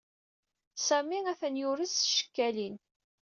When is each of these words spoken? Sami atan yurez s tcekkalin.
Sami 0.87 1.19
atan 1.31 1.55
yurez 1.61 1.93
s 1.95 1.99
tcekkalin. 2.05 2.75